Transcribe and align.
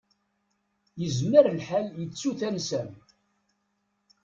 Yezmer 1.01 1.45
lḥal 1.59 1.85
yettu 1.99 2.31
tansa-m. 2.39 2.89